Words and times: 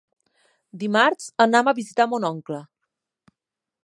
Dimarts 0.83 1.27
anam 1.45 1.69
a 1.71 1.75
visitar 1.81 2.07
mon 2.15 2.25
oncle. 2.33 2.63